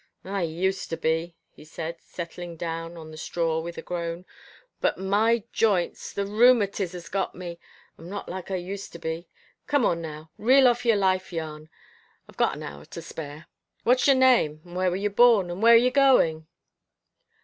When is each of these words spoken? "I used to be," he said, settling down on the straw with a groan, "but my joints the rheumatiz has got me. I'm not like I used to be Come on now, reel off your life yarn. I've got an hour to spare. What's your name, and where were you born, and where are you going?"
"I 0.25 0.41
used 0.41 0.89
to 0.89 0.97
be," 0.97 1.35
he 1.51 1.63
said, 1.63 1.97
settling 2.01 2.57
down 2.57 2.97
on 2.97 3.11
the 3.11 3.17
straw 3.17 3.59
with 3.59 3.77
a 3.77 3.83
groan, 3.83 4.25
"but 4.79 4.97
my 4.97 5.43
joints 5.53 6.11
the 6.11 6.25
rheumatiz 6.25 6.93
has 6.93 7.07
got 7.07 7.35
me. 7.35 7.59
I'm 7.99 8.09
not 8.09 8.27
like 8.27 8.49
I 8.49 8.55
used 8.55 8.91
to 8.93 8.97
be 8.97 9.29
Come 9.67 9.85
on 9.85 10.01
now, 10.01 10.31
reel 10.39 10.67
off 10.67 10.85
your 10.85 10.97
life 10.97 11.31
yarn. 11.31 11.69
I've 12.27 12.35
got 12.35 12.55
an 12.55 12.63
hour 12.63 12.85
to 12.85 13.01
spare. 13.03 13.45
What's 13.83 14.07
your 14.07 14.15
name, 14.15 14.61
and 14.65 14.75
where 14.75 14.89
were 14.89 14.95
you 14.95 15.11
born, 15.11 15.51
and 15.51 15.61
where 15.61 15.75
are 15.75 15.77
you 15.77 15.91
going?" 15.91 16.47